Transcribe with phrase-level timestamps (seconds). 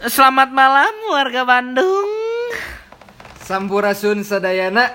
[0.00, 2.08] Selamat malam warga Bandung.
[3.40, 4.88] Sampurasun Sadayana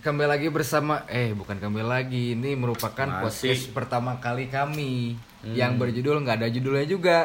[0.00, 3.20] Kembali lagi bersama Eh bukan kembali lagi Ini merupakan Masih.
[3.20, 5.12] podcast pertama kali kami
[5.44, 7.18] Yang berjudul nggak ada judulnya juga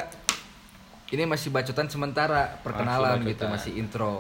[1.08, 3.46] Ini masih bacotan sementara Perkenalan Masih gitu.
[3.48, 4.14] Masih intro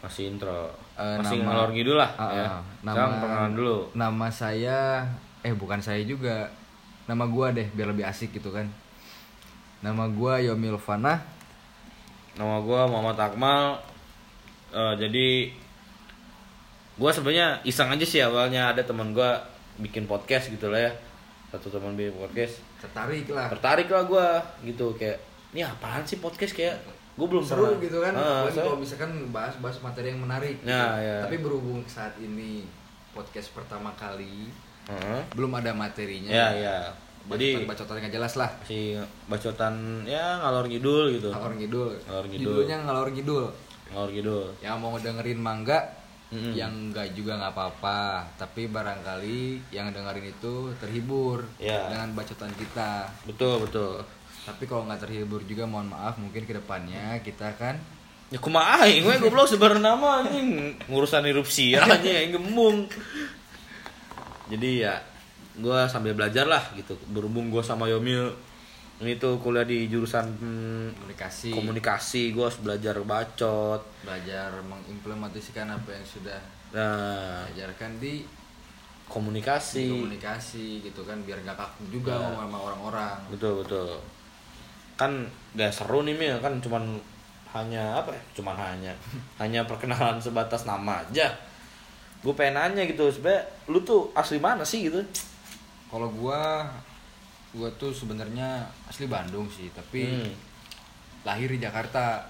[0.00, 0.72] Masih intro.
[0.96, 2.46] Eh, Masih nama- ngalor ngidul lah Ah, ya.
[2.48, 2.62] ah.
[2.80, 3.76] Sekarang perkenalan dulu.
[3.92, 4.78] Nama saya
[5.44, 6.48] Eh bukan saya juga
[7.04, 8.72] Nama gua deh biar lebih asik gitu kan
[9.78, 11.20] Nama gua Yomil Fana
[12.36, 13.80] Nama gua Muhammad Akmal.
[14.70, 15.28] Eh, jadi
[16.96, 19.40] gua sebenarnya iseng aja sih awalnya ada teman gua
[19.78, 20.92] bikin podcast gitu lah ya.
[21.48, 22.60] Satu teman bikin podcast.
[22.76, 24.26] Tertarik lah Tertarik lah gua
[24.62, 25.16] gitu kayak
[25.50, 26.76] ini apaan sih podcast kayak
[27.16, 27.80] gue belum seru pernah.
[27.80, 30.68] gitu kan Ah, apalagi soalnya- kalau misalkan bahas-bahas materi yang menarik gitu.
[30.68, 31.16] Ya, ya.
[31.24, 32.68] tapi berhubung saat ini
[33.16, 34.52] podcast pertama kali
[34.84, 35.20] Heeh.
[35.32, 36.78] belum ada materinya Ya, ya.
[37.28, 38.94] Jadi bacotan nggak jelas lah si
[39.26, 41.28] bacotan ya ngalor ngidul gitu.
[41.28, 42.42] ngalor ngidul Ngalor ngidul.
[42.46, 43.46] judulnya ngalor ngidul
[43.86, 44.44] Ngalor ngidul.
[44.60, 45.78] yang mau dengerin mangga
[46.26, 46.52] Mm-mm.
[46.52, 47.98] yang enggak juga nggak apa-apa
[48.34, 51.86] tapi barangkali yang dengerin itu terhibur Ya.
[51.86, 54.02] dengan bacotan kita Betul, betul.
[54.42, 57.78] tapi kalau nggak terhibur juga mohon maaf mungkin ke depannya kita kan
[58.26, 62.90] Ya kumaha aing we goblok sebar nama anjing ngurusan erupsi ya anjing aing gembung.
[64.46, 64.98] Jadi ya
[65.58, 66.92] gua sambil belajar lah gitu.
[67.08, 68.28] Berhubung gua sama Yomil
[68.96, 73.80] ini tuh kuliah di jurusan hmm, komunikasi komunikasi, gua harus belajar bacot.
[74.00, 78.26] belajar mengimplementasikan apa yang sudah Nah, diajarkan di
[79.06, 79.86] komunikasi.
[79.86, 83.88] komunikasi gitu kan biar nggak kaku juga ngomong sama orang-orang Betul, betul.
[84.96, 86.96] Kan gak seru nih Mil, kan cuman
[87.52, 88.22] hanya apa ya?
[88.34, 88.92] Cuman hanya
[89.40, 91.30] hanya perkenalan sebatas nama aja.
[92.24, 94.98] Gue pengen nanya gitu, sebenernya lu tuh asli mana sih gitu?
[95.86, 96.66] Kalau gua
[97.50, 100.32] gua tuh sebenarnya asli Bandung sih tapi Hmm.
[101.22, 102.20] lahir di Jakarta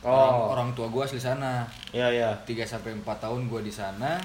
[0.00, 0.12] Oh.
[0.12, 2.28] orang, orang tua gua asli sana Ya ya.
[2.44, 4.20] 3 sampai 4 tahun gua di sana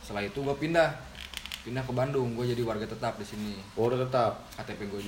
[0.00, 0.86] setelah itu gua pindah
[1.60, 4.32] pindah ke Bandung gua jadi warga tetap di sini Oh, udah tetap.
[4.54, 5.02] KTP gua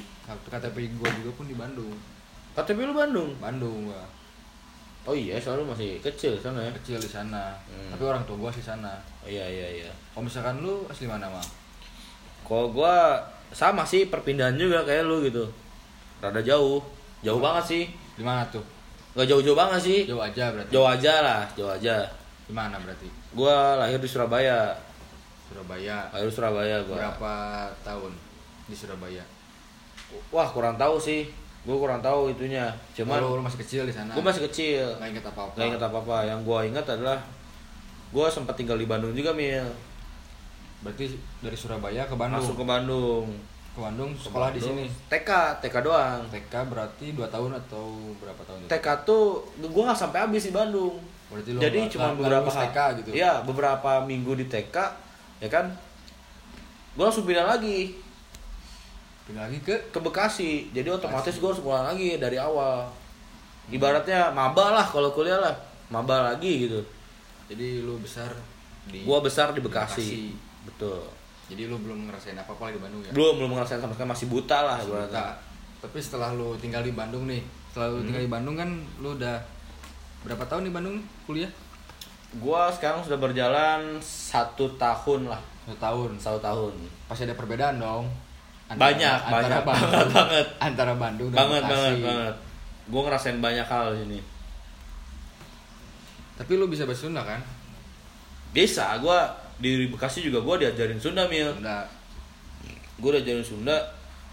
[0.44, 1.94] KTP gua juga pun di Bandung
[2.52, 3.30] KTP lu Bandung.
[3.38, 4.02] Bandung gua
[5.02, 6.70] Oh iya, soalnya lu masih kecil sana ya.
[6.72, 7.90] kecil di sana Hmm.
[7.90, 8.92] tapi orang tua gua asli sana
[9.22, 9.90] Oh, iya iya iya.
[10.12, 11.46] kalau misalkan lu asli mana mang
[12.42, 13.20] Kalau gua
[13.50, 15.44] sama sih perpindahan juga kayak lu gitu.
[16.18, 16.80] Rada jauh.
[17.20, 17.84] Jauh banget sih.
[18.12, 18.60] di mana tuh
[19.12, 19.98] Gak jauh-jauh banget sih.
[20.04, 21.96] jauh aja berarti Jauh aja lah, jauh aja.
[22.44, 24.72] di mana berarti Gua lahir di Surabaya.
[25.48, 26.96] Surabaya Lahir di Surabaya gua.
[26.96, 27.34] berapa
[27.82, 28.12] tahun
[28.64, 29.24] di Surabaya
[30.28, 31.24] Wah kurang tahu sih,
[31.62, 32.68] gue kurang tahu itunya.
[32.92, 35.66] Cuman lu, lu masih kecil di sana gue masih kecil, nggak inget apa apa nggak
[35.70, 36.16] ingat apa apa.
[36.26, 37.18] Yang gue ingat adalah
[38.12, 39.64] gue sempat tinggal di Bandung juga mil.
[40.82, 41.04] Berarti
[41.38, 43.26] dari Surabaya ke Bandung Masuk ke Bandung.
[43.72, 44.84] ke Bandung Ke sekolah di Bandung.
[44.84, 45.30] sini TK,
[45.62, 46.20] TK doang.
[46.28, 47.84] TK berarti dua tahun atau
[48.18, 48.68] berapa tahun itu?
[48.68, 49.22] TK tuh
[49.56, 50.98] gue nggak sampai habis di Bandung.
[51.32, 54.76] Berarti lu Jadi cuma beberapa TK gitu Iya, beberapa minggu di TK,
[55.40, 55.72] ya kan?
[56.92, 57.96] Gue langsung pindah lagi
[59.22, 60.68] pindah lagi ke ke Bekasi.
[60.74, 61.40] Jadi otomatis Bekasi.
[61.40, 62.90] gue harus pulang lagi dari awal.
[63.70, 65.54] Ibaratnya maba lah kalau kuliah lah,
[65.88, 66.82] maba lagi gitu.
[67.46, 68.32] jadi lu besar
[68.90, 70.08] di Gua besar di di Bekasi.
[70.62, 71.02] Betul.
[71.46, 74.26] jadi lu belum ngerasain apa apa di Bandung ya Belum belum ngerasain sama sekali masih
[74.26, 75.26] buta lah Masih buta.
[75.78, 78.06] tapi setelah lu tinggal di Bandung nih setelah lu Hmm.
[78.06, 79.36] tinggal di Bandung kan lu udah
[80.22, 81.50] berapa tahun di Bandung kuliah
[82.34, 86.72] Gua sekarang sudah berjalan satu tahun lah, satu tahun satu tahun.
[87.04, 88.08] pasti ada perbedaan dong
[88.70, 90.46] Banyak, banyak, Bandung, banget, banget.
[90.56, 91.74] antara Bandung dan Banget Bekasi.
[91.74, 92.34] banget banget.
[92.84, 94.18] Gua ngerasain banyak hal di sini.
[96.34, 97.40] tapi lu bisa bahasa Sunda kan
[98.50, 99.28] Bisa, gua
[99.62, 101.46] di Bekasi juga gua diajarin Sunda mil.
[101.54, 101.86] Sunda
[102.98, 103.72] Gua diajarin Sunda,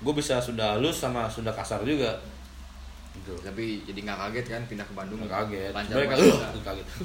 [0.01, 2.13] gua bisa Sunda halus sama Sunda kasar juga.
[3.11, 3.33] Gitu.
[3.41, 5.71] tapi jadi nggak kaget kan pindah ke Bandung Nggak kaget.
[5.75, 5.95] lancar
[6.63, 6.87] kaget.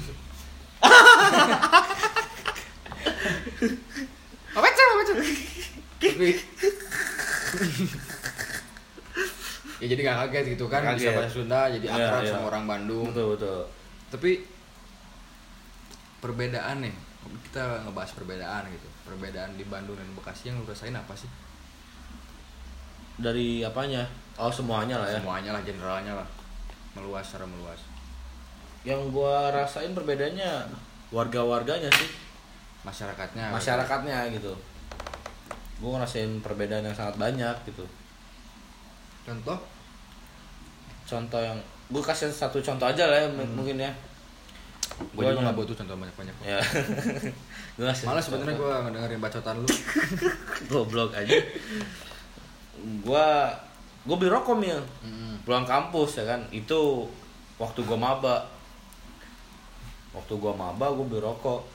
[4.55, 5.03] Apa apa
[5.99, 6.31] tapi
[9.75, 11.15] ya jadi nggak kaget gitu kan bisa Kaget.
[11.19, 12.31] bahasa Sunda jadi Iya, akrab iya.
[12.31, 13.59] sama orang Bandung Betul betul.
[14.07, 14.31] tapi
[16.23, 16.95] perbedaan nih
[17.41, 21.29] kita ngebahas perbedaan gitu perbedaan di Bandung dan Bekasi yang lu rasain apa sih
[23.15, 24.03] Dari apanya?
[24.35, 25.17] Oh semuanya lah ya.
[25.17, 26.27] semuanya lah generalnya lah
[26.91, 27.79] meluas secara meluas
[28.83, 30.67] Yang gua rasain perbedaannya
[31.09, 32.09] warga-warganya sih,
[32.83, 34.51] masyarakatnya masyarakatnya gitu.
[35.79, 37.81] Gua ngerasain perbedaan yang sangat banyak gitu.
[39.23, 39.57] contoh
[41.05, 41.57] Contoh yang
[41.87, 43.89] gua kasih satu contoh aja lah ya m- mungkin ya.
[44.95, 46.59] Gue juga nggak butuh contoh banyak banyak Ya.
[47.75, 49.67] gua ngasih malah sebenarnya gue ngedengerin bacotan lu.
[50.71, 51.35] Goblok aja.
[53.03, 53.51] gua
[54.07, 54.79] gua beli rokok mil.
[55.03, 55.43] Mm.
[55.43, 56.41] pulang kampus ya kan?
[56.49, 57.11] Itu
[57.59, 58.47] waktu gua maba.
[60.15, 61.67] Waktu gua maba gua beli rokok.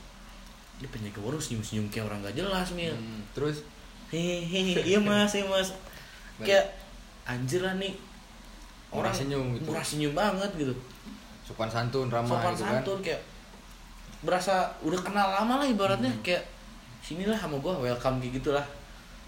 [0.80, 2.96] Ini penjaga warung senyum senyum kayak orang gak jelas mil.
[2.96, 3.60] Hmm, terus?
[4.08, 5.70] Hehehe iya mas iya mas.
[6.40, 6.72] Kayak
[7.28, 7.92] anjir lah nih
[8.90, 9.70] Murah senyum gitu.
[9.70, 10.74] murah senyum banget gitu
[11.50, 12.70] sopan santun ramah sopan gitu kan.
[12.78, 13.20] santun kayak
[14.20, 16.22] berasa udah kenal lama lah ibaratnya Hmm.
[16.22, 16.46] kayak
[17.00, 18.66] sinilah sama gua welcome kayak gitulah.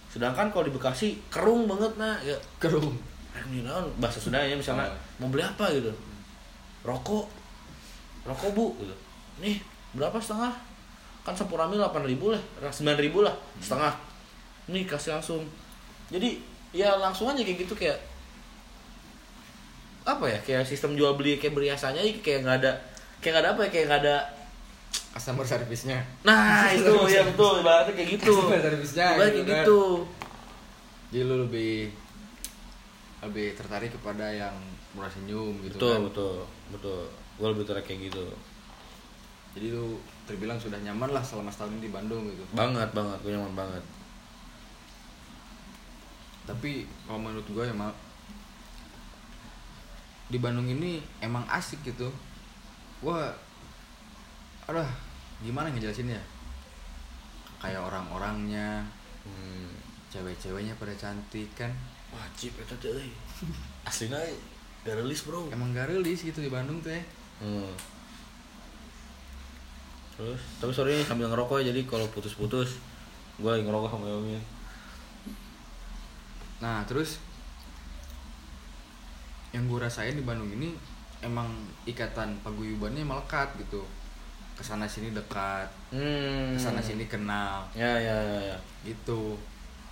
[0.07, 2.37] Sedangkan kalau di Bekasi kerung banget nah ya.
[2.61, 2.93] Kerung.
[3.33, 5.25] Ini naon bahasa Sundanya misalnya Oh.
[5.25, 5.67] mau beli apa?
[5.73, 5.89] gitu.
[6.85, 7.27] Rokok.
[8.23, 8.95] Rokok bu gitu.
[9.41, 9.57] Nih
[9.97, 10.53] berapa setengah?
[11.25, 13.91] Kan sampurna mil delapan ribu lah sembilan ribu lah setengah.
[14.69, 15.43] Nih kasih langsung.
[16.13, 16.39] Jadi
[16.71, 17.97] ya langsung aja kayak gitu kayak
[20.03, 22.73] apa ya kayak sistem jual beli kayak beriasanya kayak nggak ada
[23.23, 24.17] kayak nggak ada apa ya kayak nggak ada
[25.13, 26.01] customer service-nya.
[26.25, 27.61] Nah itu ya betul.
[27.61, 28.33] ibaratnya kayak gitu.
[28.33, 29.65] Customer service-nya ibaratnya kayak kan.
[29.65, 29.83] gitu.
[31.13, 31.75] Jadi lu lebih
[33.23, 34.57] lebih tertarik kepada yang
[34.99, 36.03] murah senyum gitu betul kan.
[36.11, 36.37] betul
[36.75, 37.01] betul.
[37.39, 38.27] Gue lebih tertarik kayak gitu.
[39.53, 42.43] Jadi lu terbilang sudah nyaman lah selama setahun ini di Bandung gitu.
[42.57, 43.19] Banget banget.
[43.23, 43.85] Gue nyaman banget.
[46.43, 47.95] Tapi kalau menurut gue ya mal
[50.33, 52.09] di Bandung ini emang asik gitu.
[53.05, 53.29] Gua
[54.65, 54.89] aduh
[55.45, 56.19] gimana ngejelasinnya?
[57.61, 58.81] Kayak orang-orangnya
[59.29, 59.69] hmm.
[60.09, 61.69] cewek-ceweknya pada cantik kan?
[62.13, 62.97] Wajib itu tuh
[63.85, 64.21] aslinya
[64.85, 65.53] gak rilis bro.
[65.53, 67.03] Emang gak rilis gitu di Bandung tuh ya
[67.41, 67.73] hmm.
[70.13, 72.77] terus tapi sorry sambil ngerokok ya, jadi kalau putus-putus
[73.41, 74.37] gue lagi ngerokok sama Yomi.
[76.61, 77.19] Nah terus
[79.53, 80.73] yang gue rasain di Bandung ini
[81.21, 81.49] emang
[81.85, 83.85] ikatan paguyubannya melekat gitu
[84.53, 86.53] ke sana sini dekat hmm.
[86.53, 88.57] ke sana sini kenal ya ya ya, ya.
[88.83, 89.37] gitu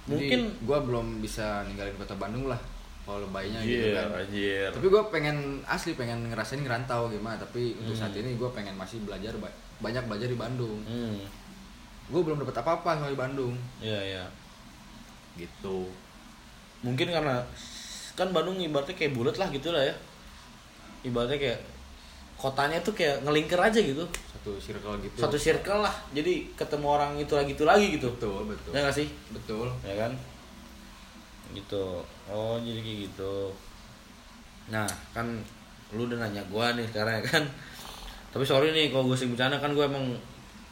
[0.03, 2.59] Mungkin- Jadi gue belum bisa ninggalin kota Bandung lah
[3.03, 4.69] kalau lebaynya gitu Anjir, kan anjir.
[4.71, 8.01] tapi gue pengen asli pengen ngerasain ngerantau gimana tapi untuk Hmm.
[8.01, 11.21] saat ini gue pengen masih belajar ba- banyak belajar di Bandung Hmm.
[12.07, 14.25] gue belum dapat apa-apa sama di Bandung Iya, iya.
[15.37, 15.89] gitu
[16.81, 17.45] Mungkin karena
[18.19, 19.95] kan Bandung ibaratnya kayak bulat lah gitu lah ya.
[21.07, 21.61] Ibaratnya kayak
[22.41, 24.05] kotanya tuh kayak ngelingker aja gitu.
[24.33, 25.95] satu circle gitu Satu circle lah.
[26.17, 28.09] Jadi ketemu orang itu lagi itu lagi gitu.
[28.17, 29.09] betul betul Ya gak sih?
[29.33, 30.13] betul Ya kan?
[31.53, 31.85] Gitu.
[32.31, 33.53] Oh, jadi kayak gitu.
[34.73, 35.27] Nah, kan
[35.93, 37.45] lu udah nanya gua nih sekarang ya kan.
[38.31, 40.15] Tapi sorry nih kalau gue sering bercanda kan gue emang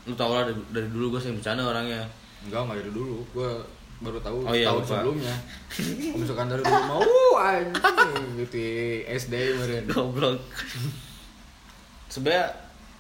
[0.06, 2.06] lu tau lah dari, dari dulu gue sering bercanda orangnya.
[2.46, 3.50] enggak enggak dari dulu gue
[3.98, 4.90] baru tahu Oh iya, tahun lupa.
[4.94, 5.34] sebelumnya
[6.22, 7.02] misalkan dari dulu mau
[7.42, 8.58] anjing gitu
[9.10, 10.38] SD kemarin Goblok.
[12.06, 12.46] Sebenarnya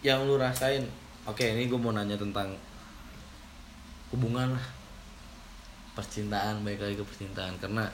[0.02, 0.82] yang lu rasain,
[1.22, 2.50] oke ini gue mau nanya tentang
[4.10, 4.66] hubungan lah,
[5.94, 7.86] percintaan, baik lagi ke percintaan karena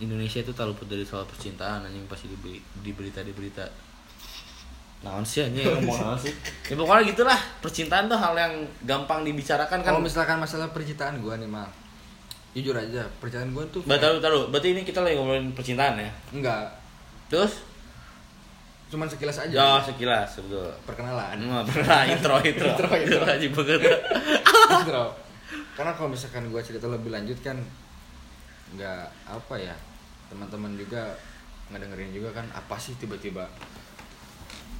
[0.00, 3.68] Indonesia itu tak luput dari soal percintaan anjing pasti di, di berita di berita.
[5.04, 6.32] Naon sih anjing ngomong sih?
[6.72, 8.54] Ya pokoknya gitulah, percintaan tuh hal yang
[8.88, 9.92] gampang dibicarakan kan.
[9.92, 11.68] kalau misalkan masalah percintaan gue nih mal
[12.52, 14.42] jujur aja percintaan gue tuh Berarti, taruh, taruh.
[14.46, 16.10] Berarti ini kita lagi ngomongin percintaan ya.
[16.30, 16.68] enggak
[17.26, 17.64] Terus?
[18.86, 20.68] cuman sekilas aja Ya sekilas betul.
[20.84, 23.24] perkenalan Nggak pernah intro intro Intro, intro.
[23.24, 23.80] aja banget.
[24.76, 25.04] Intro.
[25.72, 27.56] karena kalau misalkan gue cerita lebih lanjut kan
[28.72, 29.72] nggak apa ya
[30.28, 31.16] teman-teman juga
[31.68, 33.48] nggak dengerin juga kan apa sih tiba-tiba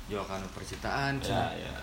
[0.07, 1.77] jualan percintaan ya ya.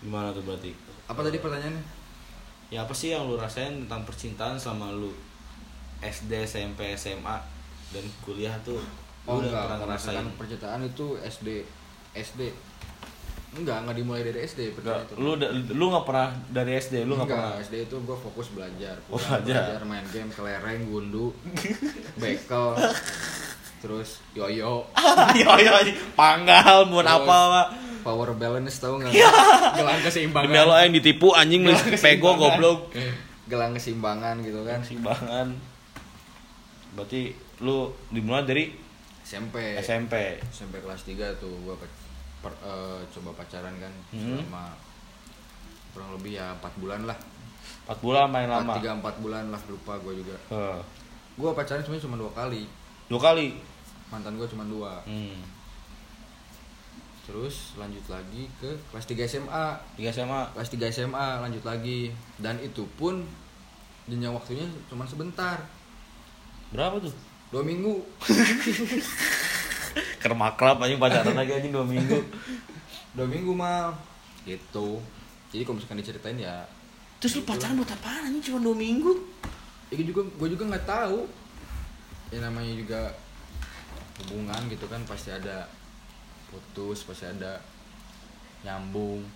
[0.00, 0.72] Gimana tuh berarti?
[1.04, 1.84] apa tadi pertanyaannya
[2.74, 5.14] Ya apa sih yang lu rasain tentang percintaan selama lu
[6.02, 7.38] SD, SMP, SMA
[7.88, 8.82] dan kuliah tuh
[9.24, 10.26] oh lu udah enggak pernah ngerasain?
[10.34, 11.48] percintaan itu SD
[12.12, 12.40] SD
[13.54, 15.30] enggak enggak dimulai dari SD Enggak, percintaan itu lu
[15.70, 17.62] lu nggak pernah dari SD, lu nggak Enggak, pernah.
[17.62, 19.80] SD itu gue fokus belajar Oh, Pulang belajar.
[19.86, 21.30] main game kelereng gundu
[22.20, 22.66] bekel
[23.78, 24.82] terus yoyo
[25.54, 25.70] ayo.
[26.12, 27.66] panggal mun Terus- apa Pak?
[28.04, 29.12] Power balance tau nggak
[29.74, 32.38] gelang keseimbangan Demi lo yang ditipu anjing lu Gelang pego keseimbangan.
[32.38, 32.78] goblok.
[33.44, 35.48] gelang keseimbangan gitu kan Simbangan.
[36.92, 37.76] Berarti lu
[38.08, 38.64] dimulai dari
[39.20, 40.36] SMP SMP.
[40.46, 41.74] SMP kelas 3 tuh gue
[43.10, 44.36] coba pacaran kan Hmm.
[44.36, 44.68] selama
[45.90, 47.16] kurang lebih ya 4 bulan lah
[47.86, 48.76] 4 bulan main lama.
[48.76, 50.78] 3 4 bulan lah lupa gue juga Heeh.
[51.34, 52.68] gue pacaran cuma cuma dua kali
[53.06, 53.56] Dua kali.
[54.06, 55.40] mantan gue cuma dua Hmm.
[57.24, 59.66] Terus lanjut lagi ke kelas 3 SMA
[59.96, 60.40] Tiga SMA.
[60.52, 62.12] kelas 3 SMA lanjut lagi.
[62.36, 63.24] Dan itu pun
[64.04, 65.58] jenjang waktunya cuma sebentar.
[66.68, 67.12] Berapa tuh?
[67.48, 68.02] dua minggu.
[70.22, 72.18] Kermakrab anjing pacaran lagi anjing 2 minggu.
[73.14, 73.94] dua minggu mal.
[74.42, 74.98] Gitu.
[75.54, 76.66] Jadi kalau misalkan diceritain ya
[77.22, 78.52] Terus lu pacaran buat apaan anjing?
[78.52, 79.12] Cuma 2 minggu?
[79.92, 81.22] itu juga gue juga nggak tahu.
[82.34, 83.14] Ya namanya juga
[84.18, 85.70] hubungan gitu kan pasti ada
[86.54, 87.58] putus pasti ada
[88.62, 89.26] nyambung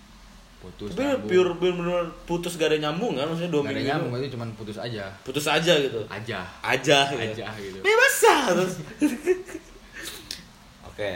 [0.57, 3.85] putus Tapi nyambung pure pure bener putus gak ada nyambung kan maksudnya dua ada minggu
[3.85, 4.31] nyambung itu.
[4.31, 5.99] cuma putus aja Putus aja gitu.
[6.07, 7.35] aja Aja gitu.
[7.35, 8.73] aja gitu Bebas terus.
[10.89, 11.11] Oke.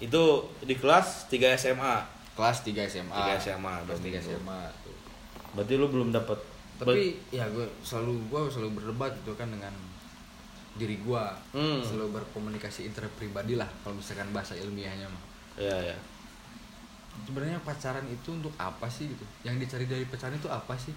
[0.00, 0.22] Itu
[0.60, 1.94] di kelas 3 SMA.
[2.32, 4.24] kelas 3 SMA 3 SMA, kelas dua 3 minggu.
[4.34, 4.96] SMA tuh.
[5.52, 6.38] Berarti lu belum dapat
[6.74, 9.70] tapi ya gue selalu gue selalu berdebat gitu kan dengan
[10.74, 11.78] diri gue Hmm.
[11.78, 15.22] selalu berkomunikasi interpribadi lah kalau misalkan bahasa ilmiahnya mah
[15.56, 15.96] ya ya.
[17.24, 20.94] sebenarnya pacaran itu untuk apa sih gitu yang dicari dari pacaran itu apa sih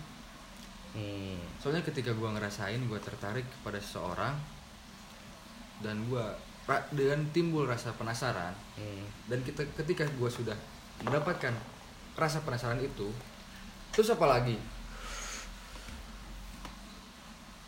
[0.96, 1.36] Hmm.
[1.60, 4.32] soalnya ketika gue ngerasain gue tertarik kepada seseorang
[5.84, 6.24] dan gue
[6.96, 9.04] dengan timbul rasa penasaran Hmm.
[9.28, 10.56] dan kita ketika gue sudah
[11.04, 11.52] mendapatkan
[12.16, 13.12] rasa penasaran itu
[13.92, 14.56] terus apa lagi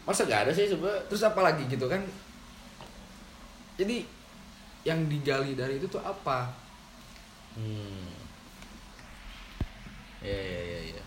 [0.07, 0.95] Masa gak ada sih coba?
[1.11, 1.99] terus apa lagi gitu kan
[3.75, 4.07] jadi
[4.87, 6.47] yang digali dari itu tuh apa
[7.57, 8.13] Hmm.
[10.21, 11.03] Ya ya ya ya.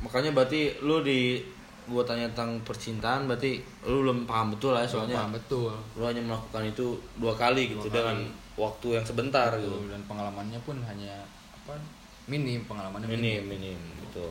[0.00, 1.42] Makanya berarti lu di
[1.82, 3.58] gua tanya tentang percintaan berarti
[3.90, 7.90] lu belum paham betul lah soalnya Paham betul lu hanya melakukan itu dua kali gitu
[7.90, 8.18] Dua dengan
[8.54, 9.90] waktu yang sebentar Betul, gitu.
[9.90, 11.74] dan pengalamannya pun hanya apa
[12.30, 14.22] minim pengalamannya Minim minim gitu.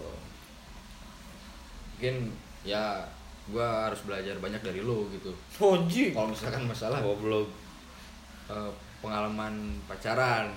[1.91, 2.31] mungkin
[2.63, 3.03] ya
[3.51, 6.15] gua harus belajar banyak dari lo gitu Anjing.
[6.15, 7.51] kalau misalkan masalah Goblok.
[8.47, 8.71] eh,
[9.01, 10.47] pengalaman pacaran.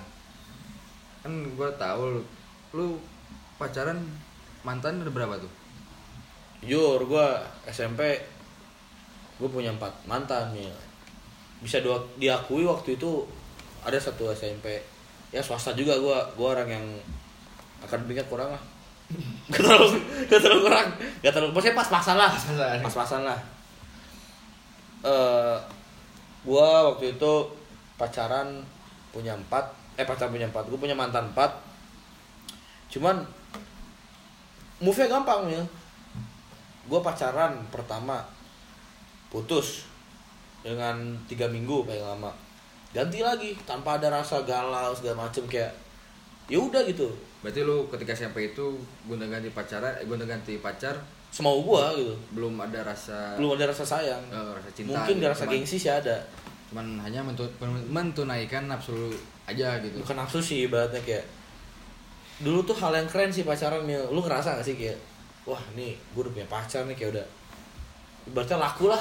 [1.25, 2.23] Kan gua tahu lu,
[2.77, 2.87] lu
[3.57, 3.97] pacaran
[4.63, 5.53] mantan ada berapa tuh?
[6.65, 8.21] Jujur gua SMP
[9.41, 10.71] gua punya empat mantan ya.
[11.65, 13.25] Bisa dua, diakui waktu itu
[13.85, 14.81] ada satu SMP
[15.33, 16.87] ya swasta juga gua gua orang yang
[17.81, 18.63] akademiknya kurang lah.
[19.53, 20.01] Gak terlalu
[20.33, 20.89] gak terlalu kurang
[21.21, 22.33] gak terlalu maksudnya pas-pasan lah.
[22.81, 23.21] Pas-pasan.
[23.25, 23.41] lah.
[25.05, 25.57] Eh
[26.45, 27.33] gua waktu itu
[27.95, 28.63] pacaran
[29.15, 29.63] punya empat
[29.95, 31.51] eh pacaran punya empat gua punya mantan empat.
[32.91, 33.23] Cuman
[34.83, 35.63] move nya gampang ya.
[36.85, 38.21] Gue pacaran pertama
[39.33, 39.89] putus
[40.61, 40.95] dengan
[41.27, 42.31] tiga minggu paling lama.
[42.95, 45.73] Ganti lagi tanpa ada rasa galau segala macem kayak
[46.47, 47.09] ya udah gitu.
[47.41, 50.95] Berarti lu ketika SMP itu gonta ganti pacaran eh, gonta ganti pacar
[51.35, 52.15] semau gua gitu.
[52.31, 54.23] belum ada rasa belum ada rasa sayang.
[54.31, 55.27] Eh, rasa cinta mungkin gitu.
[55.27, 56.21] rasa gengsi sih ada
[56.75, 57.55] cuman hanya mentu-
[57.87, 59.15] mentunaikan nafsu
[59.47, 60.03] aja gitu.
[60.03, 61.23] Bukan nafsu sih ibaratnya kayak
[62.43, 64.99] dulu tuh hal yang keren sih pacaran ya lu ngerasa gak sih kayak
[65.47, 67.27] wah nih gue udah punya pacar nih kayak udah
[68.27, 68.99] ibaratnya laku lah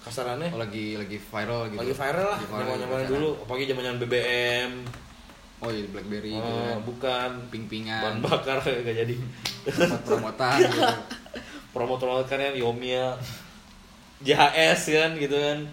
[0.00, 0.48] kasarannya.
[0.48, 1.76] Oh, lagi lagi viral gitu.
[1.84, 3.10] Lagi viral lah zaman gitu zaman pacaran.
[3.12, 4.72] dulu apalagi zaman zaman BBM
[5.60, 6.78] oh iya BlackBerry gitu oh, kan.
[6.88, 7.30] bukan.
[7.52, 8.00] Ping-pingan.
[8.00, 8.56] Bahan bakar
[8.88, 9.16] gak jadi.
[10.08, 10.88] Promotan gitu.
[11.76, 13.12] Promotor kan yang Yomia
[14.24, 15.68] JHS kan gitu kan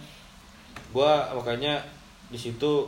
[0.91, 1.79] gua makanya
[2.27, 2.88] di situ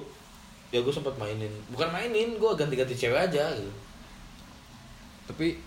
[0.69, 1.51] ya gue sempat mainin.
[1.73, 3.71] Bukan mainin gue ganti-ganti cewek aja gitu.
[5.29, 5.57] Tapi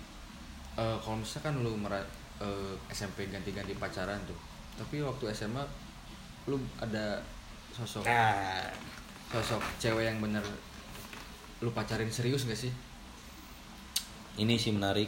[0.78, 2.06] eh, kalau misalkan lu mera-
[2.38, 5.64] eh, SMP ganti-ganti pacaran tuh tapi waktu SMA
[6.48, 7.20] lu ada
[7.72, 8.66] sosok nah.
[9.30, 10.42] sosok cewek yang bener
[11.62, 12.74] lu pacarin serius gak sih?
[14.34, 15.06] Ini sih menarik.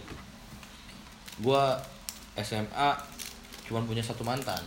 [1.43, 1.75] Gua
[2.39, 2.95] SMA
[3.67, 4.61] cuman punya satu mantan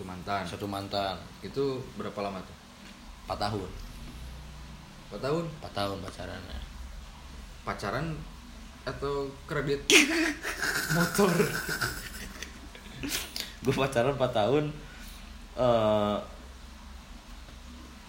[0.00, 0.48] itu mantan.
[0.48, 1.20] Satu mantan.
[1.44, 2.56] Itu berapa lama tuh?
[3.28, 3.68] Empat tahun.
[5.12, 5.44] Empat tahun?
[5.60, 6.70] Empat tahun pacarannya
[7.60, 8.16] pacaran
[8.88, 9.84] atau kredit?
[10.96, 11.28] Motor.
[13.64, 14.64] Gue pacaran 4 tahun
[15.60, 16.16] eh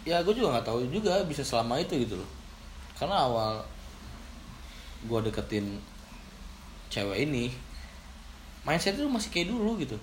[0.07, 2.29] ya gue juga nggak tahu juga bisa selama itu gitu loh.
[2.95, 3.59] Karena awal
[5.03, 5.83] gue deketin
[6.87, 7.51] cewek ini
[8.63, 9.99] mindset itu masih kayak dulu gitu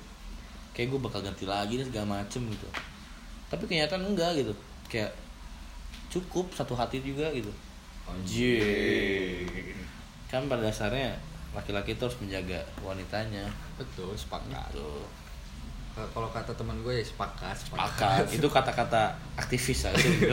[0.78, 2.70] kayak gue bakal ganti lagi dan segala macem gitu.
[3.50, 4.54] Tapi kenyataan enggak gitu.
[4.86, 5.10] Kayak
[6.06, 7.50] cukup satu hati juga gitu.
[8.06, 9.42] Anjir.
[10.30, 11.18] kan pada dasarnya
[11.50, 13.50] laki-laki itu harus menjaga wanitanya.
[13.74, 14.70] Betul sepakat.
[14.70, 14.86] Gitu.
[15.98, 18.30] Eh, kalau kata teman gue ya sepakat Sepakat.
[18.30, 20.30] itu kata-kata aktivis aja gitu.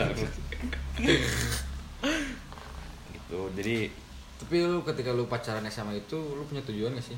[3.58, 3.90] Jadi
[4.36, 7.16] tapi lu ketika lu pacaran SMA itu lu punya tujuan gak sih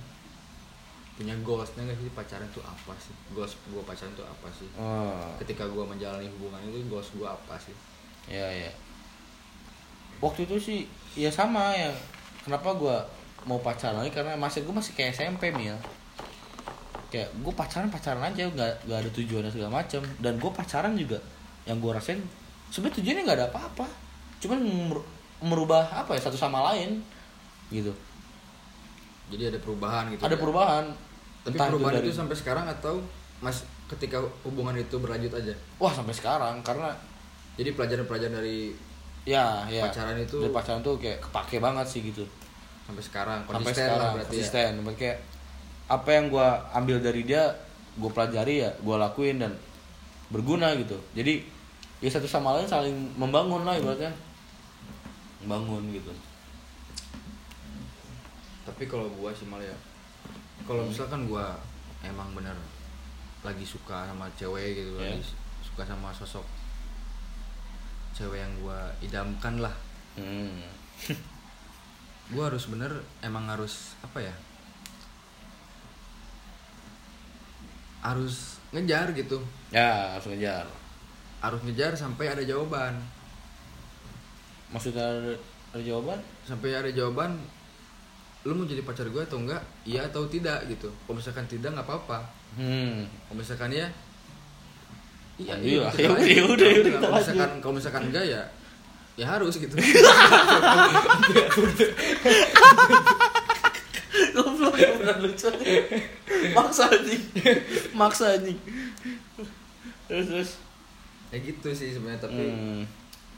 [1.19, 2.09] punya goalsnya gak sih?
[2.15, 3.11] Pacaran itu apa sih?
[3.35, 4.69] Goals gua pacaran itu apa sih?
[4.79, 7.75] Oh, ketika gua menjalani hubungan itu goals gua apa sih?
[8.31, 8.71] Ya ya
[10.19, 10.79] waktu itu sih
[11.15, 11.95] ya sama yang
[12.43, 13.03] kenapa gua
[13.47, 14.13] mau pacaran lagi?
[14.13, 15.73] Karena masih gue masih kayak SMP mil.
[17.09, 18.45] Kayak gue pacaran pacaran aja.
[18.51, 20.03] Nggak nggak ada tujuannya segala macem.
[20.21, 21.17] Dan gue pacaran juga.
[21.65, 22.21] Yang gue rasain
[22.69, 23.87] sebenarnya tujuannya nggak ada apa-apa.
[24.43, 25.09] Cuman mer-
[25.41, 26.21] merubah apa ya?
[26.21, 27.01] Satu sama lain.
[27.73, 27.95] Gitu.
[29.29, 30.41] Jadi ada perubahan gitu ada ya?
[30.41, 30.85] perubahan
[31.43, 33.01] tapi Entah perubahan dari- itu sampai sekarang atau
[33.39, 35.55] mas ketika hubungan itu berlanjut aja?
[35.79, 36.91] Wah sampai sekarang karena
[37.55, 38.75] jadi pelajaran-pelajaran dari
[39.25, 39.87] ya ya.
[39.89, 42.25] Pacaran itu- dari pacaran tuh kayak kepake banget sih gitu.
[42.85, 44.41] Sampai sekarang sampai konsisten sekarang lah berarti ya.
[44.41, 44.71] konsisten.
[44.83, 45.19] Berarti kayak
[45.89, 47.43] apa yang gua ambil dari dia
[47.99, 49.53] gue pelajari ya gue lakuin dan
[50.29, 50.95] berguna gitu.
[51.13, 51.43] Jadi
[51.99, 54.13] ya satu sama lain saling membangun lah ibaratnya.
[55.43, 56.13] Membangun gitu.
[58.65, 59.77] Tapi kalau gua sih malah ya
[60.65, 60.91] kalau Hmm.
[60.91, 61.55] misalkan gua
[62.01, 62.55] emang bener
[63.41, 65.13] lagi suka sama cewek gitu Ya.
[65.13, 65.23] lagi
[65.61, 66.45] suka sama sosok
[68.13, 69.75] cewek yang gua idamkan lah
[70.17, 70.59] hmm.
[72.33, 74.35] gua harus bener emang harus apa ya
[78.01, 79.39] harus ngejar gitu
[79.71, 80.67] ya harus ngejar
[81.39, 82.95] harus ngejar sampai ada jawaban
[84.71, 85.35] maksudnya ada,
[85.73, 87.39] ada jawaban sampai ada jawaban
[88.47, 89.63] lu mau jadi pacar gue atau enggak?
[89.83, 90.87] Iya atau tidak gitu.
[91.07, 92.19] Kalau misalkan tidak nggak apa-apa.
[92.59, 93.05] Hmm.
[93.29, 93.87] kalau misalkan ya
[95.39, 96.27] iya Oh, iya, kita ya udah, lanjut.
[96.27, 98.43] ya udah, ya udah, kalau misalkan kalau misalkan enggak ya
[99.19, 99.75] ya harus gitu.
[104.35, 105.47] Goblok ya beneran lucu
[106.57, 107.23] Maksa anjing
[107.95, 108.59] Maksa anjing
[110.09, 110.51] Terus terus.
[111.29, 112.83] Ya gitu sih sebenarnya tapi hmm.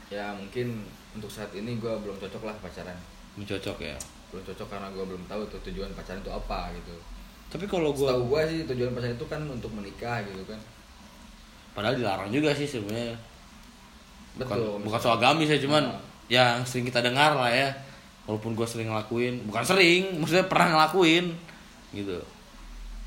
[0.09, 2.95] ya mungkin untuk saat ini gue belum cocok lah pacaran.
[3.35, 3.97] Mencocok ya
[4.31, 6.95] belum cocok karena gue belum tahu tuh tujuan pacaran itu apa gitu.
[7.51, 10.59] Tapi kalau gua Tahu gue sih tujuan pacaran itu kan untuk menikah gitu kan.
[11.75, 13.15] Padahal dilarang juga sih sebenarnya.
[14.39, 15.99] Bukan, Betul, bukan soal gamis ya cuman Nah.
[16.31, 17.67] yang sering kita dengar lah ya.
[18.23, 21.35] Walaupun gue sering ngelakuin bukan sering maksudnya pernah ngelakuin
[21.91, 22.15] gitu.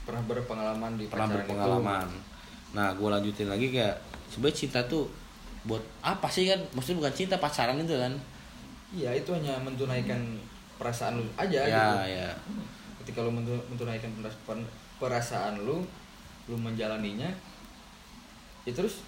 [0.04, 2.06] Pernah berpengalaman di pernah pacaran berpengalaman.
[2.76, 3.96] Nah gue lanjutin lagi kayak
[4.28, 5.08] sebenarnya cinta tuh
[5.64, 6.60] buat apa sih kan?
[6.76, 8.12] Maksudnya bukan cinta pacaran itu kan?
[8.12, 10.20] Itu iya itu hanya mentunaikan
[10.84, 11.96] perasaan lu aja ya gitu.
[12.20, 12.28] ya.
[13.00, 13.32] Ketika lu
[14.44, 14.68] pen-
[15.00, 15.80] perasaan lu
[16.44, 17.32] lu menjalaninya
[18.68, 19.00] ya terus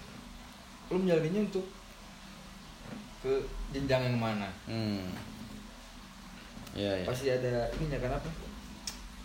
[0.89, 1.69] lu menjalaninya untuk
[3.21, 3.29] ke
[3.69, 4.49] jenjang yang mana?
[4.65, 5.13] Hmm.
[6.73, 7.05] Ya ya.
[7.05, 8.29] Pasti ada ininya kan apa?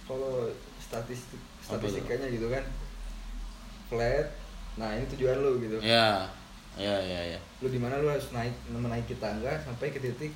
[0.04, 2.64] Kalau statistik statistikanya gitu kan
[3.88, 4.28] flat
[4.76, 5.80] nah ini tujuan lu gitu.
[5.80, 6.28] Ya
[6.76, 7.40] ya ya ya.
[7.64, 10.32] Lu di mana lu harus naik menaiki tangga sampai ke titik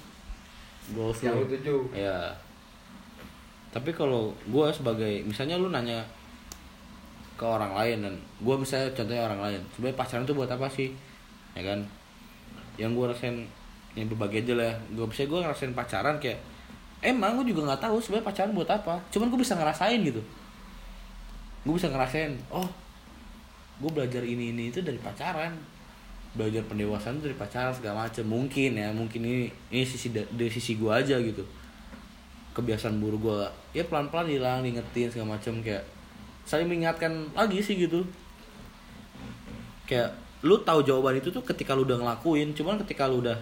[0.94, 2.31] goals yang lu tuju ya
[3.77, 6.01] tapi kalau gue sebagai misalnya lu nanya
[7.37, 10.88] ke orang lain dan gue misalnya contohnya orang lain sebenarnya pacaran itu buat apa sih?
[11.53, 11.85] Ya kan?
[12.81, 13.37] Yang gue rasain
[13.92, 14.72] yang berbagi aja lah.
[14.96, 16.40] Gue bisa gue ngerasain pacaran kayak
[17.05, 18.96] emang gue juga nggak tahu sebenarnya pacaran buat apa.
[19.12, 20.25] Cuman gue bisa ngerasain gitu.
[21.68, 22.64] Gue bisa ngerasain oh
[23.77, 25.53] gue belajar ini ini itu dari pacaran
[26.37, 28.22] belajar pendewasaan dari pacaran segala macem.
[28.29, 31.40] Mungkin ya mungkin ini ini sisi da- dari sisi gue aja gitu.
[32.53, 33.40] Kebiasaan buruk gue
[33.72, 35.83] ya pelan pelan hilang diingetin segala macem kayak
[36.44, 38.05] saling mengingatkan lagi sih gitu.
[39.88, 40.12] Kayak
[40.44, 43.35] lu tahu jawaban itu tuh ketika lu udah ngelakuin cuman ketika lu udah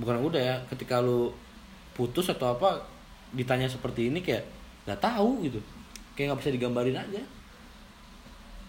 [0.00, 1.30] bukan udah ya ketika lu
[1.94, 2.82] putus atau apa
[3.30, 4.42] ditanya seperti ini kayak
[4.88, 5.60] nggak tahu gitu.
[6.16, 7.22] Kayak nggak bisa digambarin aja.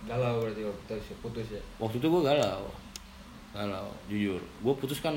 [0.06, 1.62] Galau berarti putus putus ya?
[1.80, 2.69] Waktu itu gue galau
[3.56, 5.15] galau jujur gue putus kan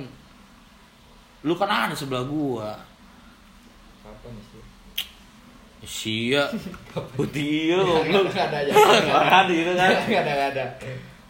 [1.47, 2.75] lu kan ada sebelah gua.
[4.03, 4.63] Kapan sih
[5.87, 6.43] sia
[7.15, 8.73] putih lu nggak ada aja.
[8.75, 9.91] Ada gitu kan.
[10.23, 10.65] Ada nggak ada.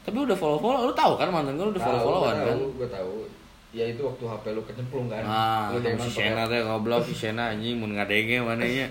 [0.09, 2.57] Tapi udah follow follow lu tahu kan mantan gue udah follow followan kan?
[2.57, 3.29] gue tahu.
[3.77, 5.21] Ya itu waktu HP lu kecemplung kan.
[5.29, 7.05] Ah lu si Shena teh goblok.
[7.05, 8.88] Si Shena anjing mun ngadenge mananya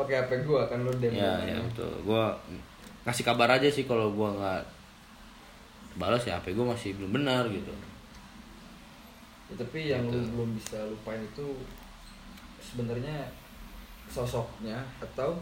[0.00, 1.92] pakai HP gua kan lu demo ya ya betul.
[2.04, 2.32] Gua
[3.08, 4.60] ngasih kabar aja sih kalau gua nggak
[5.98, 7.72] balas ya HP gua masih belum benar gitu.
[9.50, 10.30] Ya, tapi yang lu Gitu.
[10.34, 11.46] belum bisa lupain itu
[12.62, 13.26] sebenarnya
[14.06, 15.34] sosoknya atau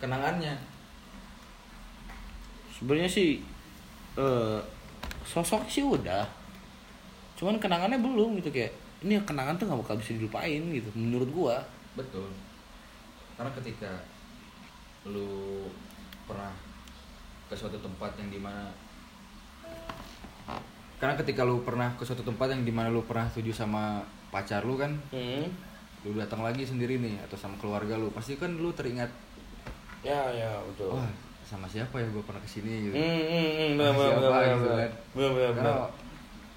[0.00, 0.56] kenangannya.
[2.72, 3.44] Sebenarnya sih
[4.16, 4.58] eh
[5.24, 6.24] sosok sih udah.
[7.36, 11.56] Cuman kenangannya belum gitu kayak ini kenangan tuh nggak bakal bisa dilupain gitu menurut gua.
[11.96, 12.28] Betul.
[13.36, 13.92] Karena ketika
[15.08, 15.64] lu
[16.28, 16.52] pernah
[17.48, 18.68] ke suatu tempat yang di mana
[21.00, 24.62] karena ketika lu pernah ke suatu tempat yang di mana lu pernah tuju sama pacar
[24.62, 25.44] lu kan hmm.
[26.04, 29.08] lu datang lagi sendiri nih atau sama keluarga lu pasti kan lu teringat
[30.04, 31.08] ya ya betul wah
[31.44, 34.90] sama siapa ya gue pernah ke sini gitu Hmm, hmm, hmm, siapa gitu kan.
[35.56, 35.72] Karena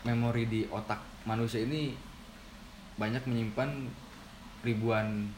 [0.04, 1.96] memori di otak manusia ini
[3.00, 3.90] banyak menyimpan
[4.62, 5.32] ribuan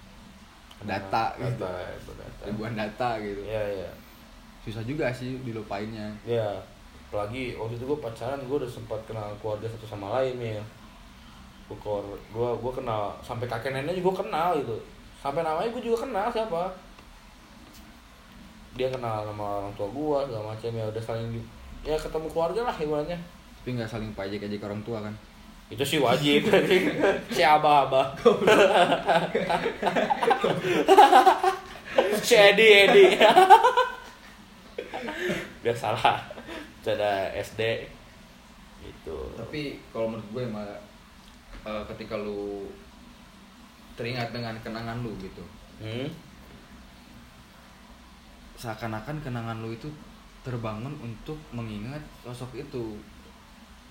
[0.83, 1.71] data gitu Data,
[2.19, 2.43] data.
[2.43, 3.89] ribuan data gitu Ya, ya.
[4.65, 6.59] susah juga sih dilupainnya Ya,
[7.05, 10.61] apalagi waktu itu gue pacaran gue udah sempat kenal keluarga satu sama lain ya.
[11.65, 11.77] Gue
[12.33, 14.75] gue gue kenal sampai kakek neneknya juga kenal gitu.
[15.17, 16.69] Sampai namanya gue juga kenal siapa.
[18.75, 21.47] dia kenal sama orang tua gua segala macam ya udah saling di-
[21.81, 23.15] ya ketemu keluarga lah ibaratnya.
[23.63, 25.15] Tapi nggak saling pajak aja ke orang tua kan?
[25.71, 26.43] Itu sih wajib
[27.35, 28.07] si abah abah
[32.19, 33.15] si Edi Edi.
[35.63, 36.34] Biasalah
[36.87, 37.61] ada SD
[38.81, 40.67] itu tapi kalau menurut gue mah
[41.63, 42.69] eh, ketika lu
[43.95, 45.41] teringat dengan kenangan lu gitu
[45.79, 46.07] hmm?
[48.55, 49.87] seakan-akan kenangan lu itu
[50.41, 52.95] terbangun untuk mengingat sosok itu.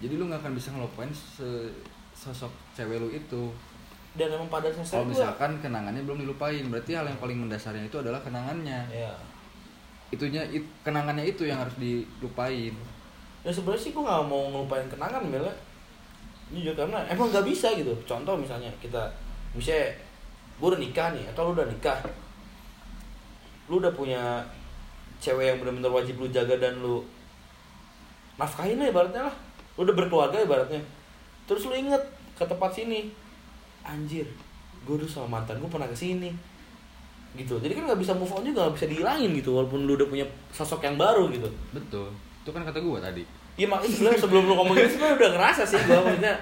[0.00, 1.74] Jadi lu nggak akan bisa ngelupain se-
[2.14, 3.50] sosok cewek lu itu.
[4.14, 7.84] Dan emang pada dasarnya kalau gua- misalkan kenangannya belum dilupain berarti hal yang paling mendasarnya
[7.84, 8.80] itu adalah kenangannya.
[8.88, 9.12] Ya
[10.14, 12.74] itunya it- kenangannya itu yang harus dilupain.
[13.44, 15.52] Ya sebenarnya sih gue nggak mau ngelupain kenangan ya.
[16.54, 17.90] jujur karena emang nggak bisa gitu.
[18.06, 19.10] Contoh misalnya kita
[19.56, 19.90] misalnya
[20.60, 21.98] gue udah nikah nih atau lu udah nikah.
[23.66, 24.44] Lu udah punya
[25.18, 27.02] cewek yang benar-benar wajib lu jaga dan lu
[28.38, 29.36] nafkahin lah ibaratnya lah.
[29.76, 30.80] Lu udah berkeluarga ibaratnya.
[31.48, 32.00] Terus lu inget
[32.38, 33.10] ke tempat sini
[33.84, 34.26] anjir
[34.84, 36.32] gue dulu sama mantan gue pernah ke sini
[37.34, 37.58] gitu.
[37.58, 40.26] Jadi kan nggak bisa move on juga nggak bisa dihilangin gitu walaupun lu udah punya
[40.54, 41.50] sosok yang baru gitu.
[41.74, 42.08] Betul.
[42.46, 43.26] Itu kan kata gua tadi.
[43.54, 46.34] Iya makanya sebenarnya sebelum lu ngomong gitu sebenarnya udah ngerasa sih gue maksudnya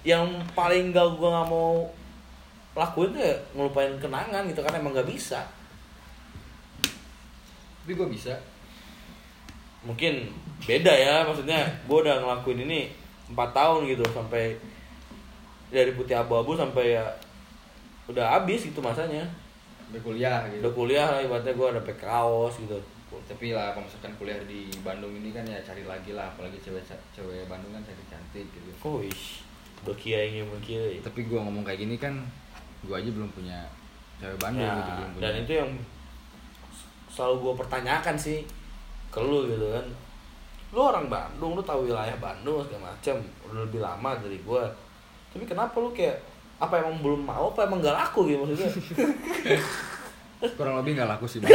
[0.00, 0.24] yang
[0.56, 1.84] paling gak gue nggak mau
[2.72, 5.44] lakuin tuh ya ngelupain kenangan gitu kan emang gak bisa.
[7.84, 8.36] Tapi gua bisa.
[9.84, 10.32] Mungkin
[10.64, 12.92] beda ya maksudnya gue udah ngelakuin ini
[13.32, 14.56] empat tahun gitu sampai
[15.70, 17.04] dari putih abu-abu sampai ya
[18.10, 19.22] udah habis gitu masanya
[19.90, 20.62] udah kuliah gitu.
[20.62, 22.78] Udah kuliah lah ibaratnya gue ada kaos gitu.
[23.10, 26.82] Tapi lah kalau misalkan kuliah di Bandung ini kan ya cari lagi lah apalagi cewek
[27.10, 28.70] cewek Bandung kan cari cantik gitu.
[28.86, 29.42] Oh ish.
[29.82, 32.14] Udah kia yang mau kia tapi gua ngomong kayak gini kan
[32.86, 33.66] gua aja belum punya
[34.22, 35.22] cewek Bandung Ya, gitu belum punya.
[35.26, 35.70] dan itu yang
[37.10, 38.46] selalu gue pertanyakan sih
[39.10, 39.86] ke lu gitu kan.
[40.70, 43.18] Lu orang Bandung lu tahu wilayah Bandung segala macam
[43.50, 44.62] udah lebih lama dari gue
[45.30, 46.18] tapi kenapa lu kayak
[46.60, 48.68] apa emang belum mau apa emang gak laku gitu maksudnya?
[50.56, 51.40] Kurang lebih nggak laku sih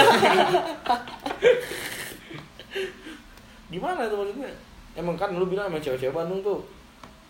[3.73, 4.49] gimana itu maksudnya?
[4.93, 6.61] Emang kan lu bilang emang cewek-cewek Bandung tuh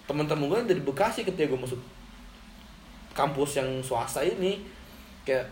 [0.06, 1.80] teman-teman gue dari Bekasi ketika gue masuk
[3.16, 4.60] kampus yang swasta ini
[5.24, 5.48] kayak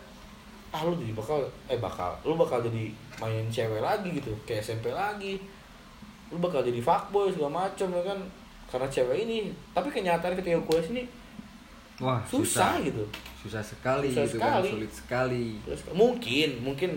[0.75, 1.39] ah lu jadi bakal
[1.71, 5.39] eh bakal lu bakal jadi main cewek lagi gitu kayak SMP lagi.
[6.29, 8.19] Lu bakal jadi fuckboy segala macam ya kan?
[8.67, 11.01] Karena cewek ini tapi kenyataan ketika gue sini
[12.01, 13.03] wah susah, gitu.
[13.38, 14.69] Susah sekali Susah gitu kan sekali.
[14.71, 15.45] sulit sekali.
[15.93, 16.91] Mungkin mungkin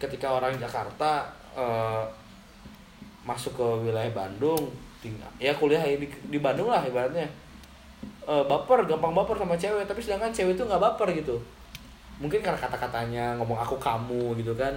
[0.00, 2.04] ketika orang Jakarta eh,
[3.24, 4.68] masuk ke wilayah Bandung
[5.00, 7.28] tinggal ya kuliah di, di Bandung lah ibaratnya.
[8.24, 11.36] Eh, baper gampang baper sama cewek tapi sedangkan cewek itu nggak baper gitu.
[12.16, 14.72] Mungkin karena kata-katanya ngomong aku kamu gitu kan.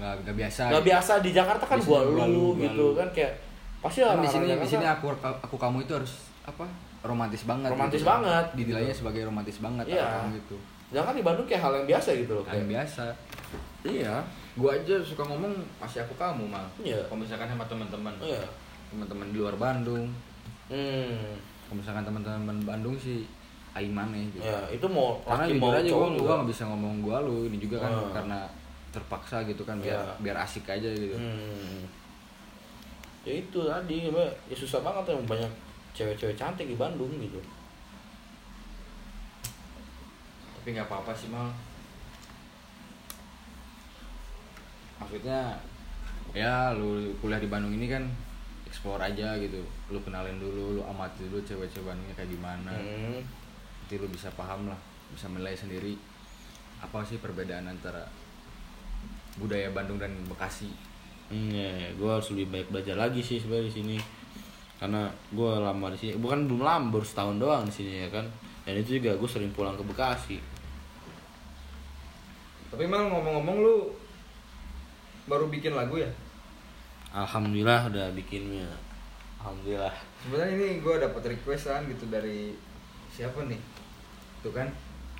[0.00, 0.62] Nggak nggak biasa.
[0.72, 0.90] Nggak gitu.
[0.92, 2.96] biasa di Jakarta kan gua lu gitu lu.
[2.96, 3.32] kan kayak
[3.84, 6.64] pasti kan di sini di sini aku aku kamu itu harus apa
[7.02, 8.08] romantis banget Romantis gitu.
[8.08, 9.00] banget, dinilainya gitu.
[9.02, 10.04] sebagai romantis banget Iya.
[10.06, 10.56] kamu gitu
[10.86, 13.04] sedangkan di Bandung kayak hal yang biasa gitu loh hal yang biasa
[13.82, 14.14] iya
[14.54, 17.02] gua aja suka ngomong masih aku kamu mal Iya.
[17.04, 18.42] kalau misalkan sama teman-teman iya
[18.88, 20.06] teman-teman di luar Bandung
[20.70, 21.34] hmm
[21.66, 23.26] kalau misalkan teman-teman Bandung sih
[23.74, 26.62] aing maneh gitu ya itu mau karena laki jujur mau aja gua gua nggak bisa
[26.64, 28.12] ngomong gua lu ini juga kan Hmm.
[28.14, 28.38] karena
[28.88, 30.14] terpaksa gitu kan biar Iya.
[30.22, 31.82] biar asik aja gitu Hmm.
[33.26, 34.06] Ya itu tadi,
[34.46, 35.50] ya susah banget ya banyak
[35.96, 37.40] cewek-cewek cantik di Bandung gitu.
[40.54, 41.48] tapi nggak apa-apa sih mal
[44.98, 45.54] maksudnya
[46.32, 48.02] ya lu kuliah di Bandung ini kan
[48.66, 53.22] explore aja gitu lu kenalin dulu lu amati dulu cewek-cewek Bandungnya kayak gimana Hmm.
[53.80, 54.78] nanti lu bisa paham lah
[55.14, 55.94] bisa menilai sendiri
[56.76, 58.02] apa sih perbedaan antara
[59.36, 60.68] budaya Bandung dan Bekasi
[61.26, 63.96] Hmm, ya, gue harus lebih baik belajar lagi sih sebenarnya di sini.
[64.76, 68.26] Karena gue lama di sini, bukan belum lama, baru setahun doang di sini ya kan.
[68.62, 70.38] Dan itu juga gue sering pulang ke Bekasi.
[72.66, 73.88] tapi mal ngomong-ngomong lu
[75.24, 76.10] baru bikin lagu ya
[77.08, 78.68] Alhamdulillah udah bikinnya.
[79.40, 79.94] Alhamdulillah.
[80.20, 82.52] sebenarnya ini gue dapat requestan gitu dari
[83.08, 83.56] siapa nih
[84.42, 84.66] tuh kan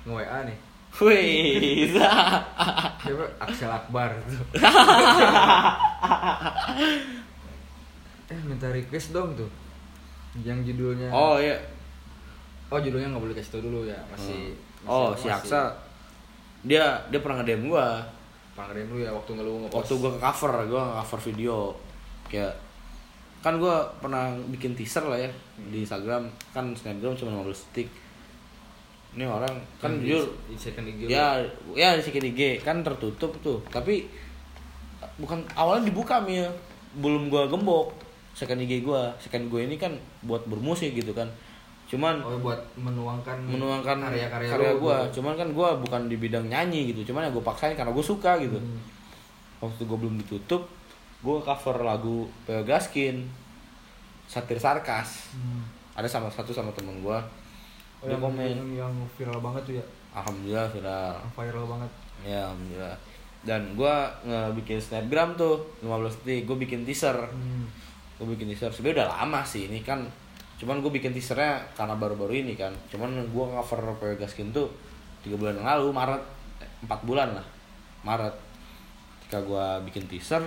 [0.03, 0.57] nge-WA nih
[0.97, 1.93] Wih,
[3.01, 4.43] siapa Aksel Akbar tuh
[8.27, 9.47] eh minta request dong tuh.
[10.43, 11.57] Yang judulnya oh iya.
[12.67, 14.51] oh judulnya nggak boleh kasih tau dulu ya masih
[14.83, 15.61] Oh, masih- si masih- Aksa
[16.61, 18.03] dia dia pernah nge-DM gua.
[18.53, 19.77] Pernah dulu ya waktu ngeluh ngepost.
[19.77, 21.57] Waktu gua ke cover gua cover video.
[22.27, 22.53] Kayak
[23.39, 25.29] kan gua pernah bikin teaser lah ya
[25.71, 26.27] di Instagram.
[26.51, 27.87] Kan Snapgram cuma 15 detik.
[29.15, 31.09] Ini orang kan di, jujur di second IG lu.
[31.09, 31.39] ya
[31.73, 33.63] ya di second IG kan tertutup tuh.
[33.71, 34.05] Tapi
[35.17, 36.45] bukan awalnya dibuka mil.
[36.97, 37.93] Belum gua gembok
[38.37, 39.09] second IG gua.
[39.17, 41.25] Second gue ini kan buat bermusik gitu kan.
[41.89, 45.19] Cuman oh buat menuangkan menuangkan karya-karya karya gitu.
[45.19, 47.09] cuman kan gua bukan di bidang nyanyi gitu.
[47.09, 48.61] Cuman ya gue paksain karena gue suka gitu.
[48.61, 48.79] Hmm.
[49.57, 50.69] waktu gue belum ditutup
[51.25, 53.25] gue cover lagu Peo Gaskin
[54.29, 55.33] satir sarkas.
[55.33, 55.65] Hmm.
[55.97, 57.17] ada sama satu sama temen gue
[57.97, 58.45] Oh, dia yang, komen.
[58.45, 59.85] yang, yang viral banget tuh ya?
[60.13, 61.13] Alhamdulillah viral.
[61.17, 61.91] Yang viral banget.
[62.21, 62.97] Ya alhamdulillah.
[63.41, 63.95] Dan gue
[64.27, 66.45] ngebikin snapgram tuh 15 detik.
[66.45, 67.17] Gue bikin teaser.
[67.17, 67.65] Hmm.
[68.17, 68.73] Gue bikin teaser.
[68.73, 70.01] Sebenarnya udah lama sih ini kan.
[70.57, 72.73] Cuman gue bikin teasernya karena baru-baru ini kan.
[72.89, 74.69] Cuman gue cover Peo Gaskin tuh
[75.21, 76.23] tiga bulan yang lalu Maret.
[76.59, 77.45] Eh, empat bulan lah
[78.01, 78.33] Maret.
[79.21, 80.41] Ketika gue bikin teaser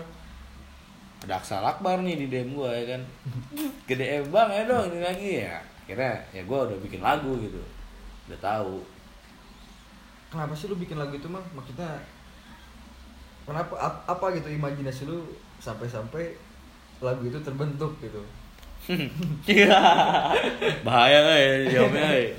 [1.21, 3.03] ada Aksal Akbar nih di DM gue ya kan.
[3.89, 5.61] Gede bang ya dong ini lagi ya.
[5.87, 7.61] Akhirnya ya gue udah bikin lagu gitu.
[8.27, 8.83] Udah tahu.
[10.31, 11.91] Kenapa sih lu bikin lagu itu mah maksudnya
[13.43, 15.27] kenapa ap- apa gitu imajinasi lu
[15.59, 16.39] sampai-sampai
[17.01, 18.23] lagu itu terbentuk gitu.
[19.47, 19.77] Iya.
[20.87, 22.33] bahaya eh jawabnya eh.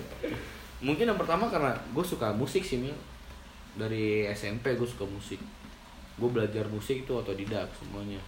[0.81, 2.95] mungkin yang pertama karena gue suka musik sih Mil.
[3.77, 5.39] Dari SMP gue suka musik.
[6.19, 8.19] Gue belajar musik itu otodidak semuanya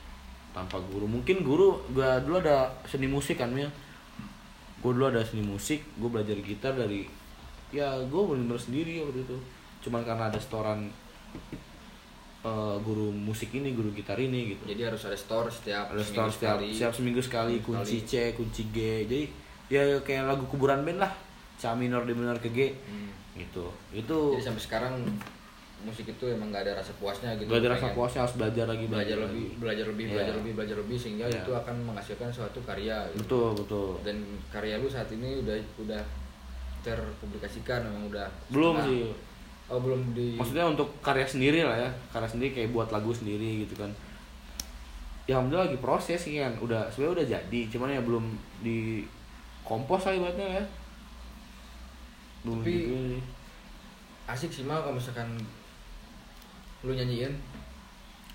[0.54, 1.10] tanpa guru.
[1.10, 3.70] Mungkin guru gue dulu ada seni musik kan Mil.
[4.80, 7.10] Gue dulu ada seni musik gue belajar gitar dari
[7.74, 9.38] ya gue bener-bener sendiri waktu itu.
[9.84, 10.88] Cuman karena ada setoran
[12.44, 16.12] eh, guru musik ini guru gitar ini gitu jadi harus ada store setiap ada seminggu
[16.14, 16.68] store setiap sekali.
[16.72, 18.10] setiap seminggu sekali Seminggu kunci sekali.
[18.30, 19.22] C kunci G jadi
[19.70, 21.12] ya kayak lagu kuburan band lah
[21.56, 23.10] C minor D minor ke G Hmm.
[23.34, 24.94] gitu itu jadi sampai sekarang
[25.82, 28.86] musik itu emang nggak ada rasa puasnya gitu gak ada rasa puasnya harus belajar lagi
[28.86, 29.36] belajar lagi.
[29.36, 30.14] lebih belajar lebih Iya.
[30.14, 31.40] belajar lebih belajar lebih sehingga Iya.
[31.40, 33.20] itu akan menghasilkan suatu karya gitu.
[33.20, 36.02] betul betul dan karya lu saat ini udah udah
[36.84, 38.88] terpublikasikan memang udah belum setengah.
[38.88, 39.02] sih
[39.72, 41.90] oh belum di maksudnya untuk karya sendiri lah ya.
[42.12, 43.90] Karya sendiri kayak buat lagu sendiri gitu kan.
[45.24, 48.26] Ya alhamdulillah lagi proses sih kan udah sebenarnya udah jadi cuman ya belum
[48.60, 49.08] di
[49.64, 50.64] kompos lah ibaratnya ya.
[52.44, 52.96] Belum Tapi- gitu
[54.24, 55.28] asik sih mal kalau misalkan
[56.84, 57.32] lu nyanyiin.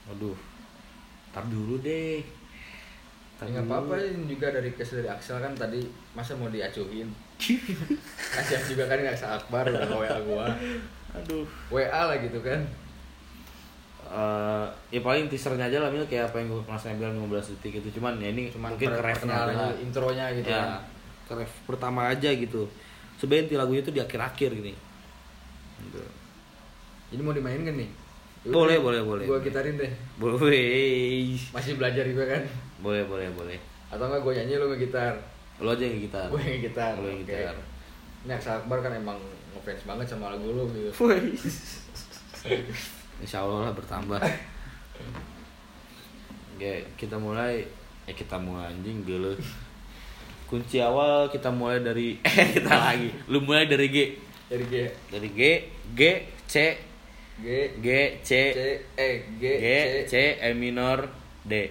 [0.08, 0.36] Waduh,
[1.32, 2.24] tar dulu deh.
[3.36, 5.84] Tar ya nggak apa-apa juga dari kes dari Axel kan tadi
[6.16, 7.08] masa mau diacuhin
[8.34, 10.46] kasihan juga kan nggak Akbar udah nge WA gua
[11.16, 11.44] Aduh.
[11.70, 12.60] WA lah gitu kan
[14.08, 17.84] Eh, ya paling teasernya aja lah Mil kayak apa yang gue pernah bilang 15 detik
[17.84, 19.68] itu cuman ya ini cuman mungkin per- ke refnya perkenalan aja.
[19.84, 20.80] intronya gitu ya, kan
[21.28, 22.64] ke ref pertama aja gitu.
[23.20, 24.72] Sebenarnya inti lagunya itu di akhir-akhir gini.
[25.78, 26.00] Gitu.
[27.08, 27.90] jadi mau dimainin kan nih
[28.42, 29.24] Yaudah, Boleh, boleh, boleh.
[29.28, 31.36] gua gitarin deh Boleh.
[31.52, 32.42] masih belajar juga kan
[32.80, 33.60] Boleh, boleh, boleh.
[33.92, 35.20] atau enggak gua nyanyi lu ngegitar
[35.58, 36.30] Lo aja yang gitar.
[36.30, 37.30] gue yang gitar Lo yang oke.
[37.30, 37.56] gitar.
[38.26, 39.18] ini Axel Akbar kan emang
[39.54, 40.90] ngefans banget sama lagu lu gitu
[43.18, 44.22] Insya Allah lah bertambah.
[46.54, 47.66] Oke, kita mulai.
[48.06, 49.34] Ya kita mulai anjing dulu.
[50.48, 53.10] Kunci awal kita mulai dari eh kita lagi.
[53.28, 53.98] Lu mulai dari G.
[54.48, 54.74] dari G
[55.12, 55.40] Dari G,
[55.92, 56.00] G,
[56.48, 56.56] C,
[57.44, 57.46] G
[57.84, 57.88] G,
[58.24, 58.60] C, C
[58.96, 59.68] E G G, C
[60.08, 61.04] C, E minor,
[61.44, 61.68] D.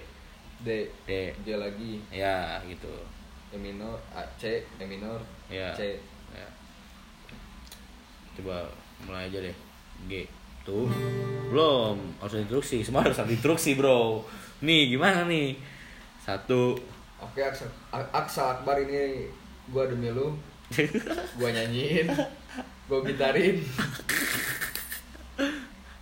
[0.61, 0.69] D
[1.09, 1.33] D.
[1.41, 2.91] D lagi Ya, gitu.
[3.47, 5.71] E minor A C E minor Ya.
[5.71, 5.95] C
[6.35, 6.47] Ya.
[8.35, 8.67] Coba
[9.03, 9.55] mulai aja deh.
[10.05, 10.27] G.
[10.61, 10.91] Tuh.
[11.47, 12.83] Belum, harus instruksi.
[12.83, 14.27] Semua harus ada instruksi, Bro.
[14.59, 15.55] Nih, gimana nih?
[16.19, 16.75] Satu,
[17.17, 19.25] Oke Axel A- Axel Akbar ini
[19.71, 20.35] gua demi lu
[21.39, 22.11] gua nyanyiin
[22.85, 23.63] gua gitarin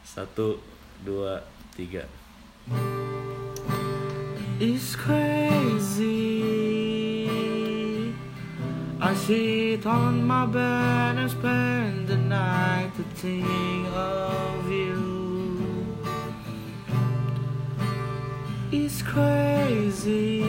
[0.03, 0.57] Satu,
[1.05, 1.39] dua,
[1.77, 2.03] tiga.
[4.57, 6.24] It's crazy.
[9.15, 15.87] Sit on my bed and spend the night to think of you.
[18.71, 20.43] It's crazy.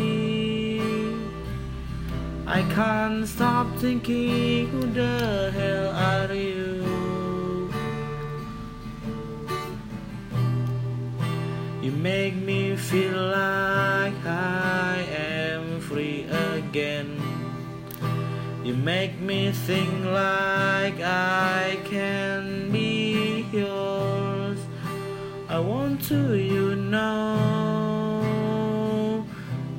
[2.46, 6.84] I can't stop thinking, who the hell are you?
[11.82, 13.95] You make me feel like
[18.66, 24.58] You make me think like I can be yours.
[25.48, 28.16] I want to, you know.